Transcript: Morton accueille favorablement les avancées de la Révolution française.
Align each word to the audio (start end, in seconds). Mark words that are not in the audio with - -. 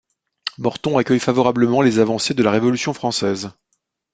Morton 0.57 0.97
accueille 0.97 1.19
favorablement 1.19 1.83
les 1.83 1.99
avancées 1.99 2.33
de 2.33 2.41
la 2.41 2.49
Révolution 2.49 2.91
française. 2.91 3.51